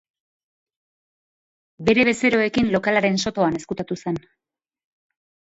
Bere 1.89 2.05
bezeroekin 2.09 2.73
lokalaren 2.77 3.21
sotoan 3.27 3.61
ezkutatu 3.61 4.01
zen. 4.01 4.21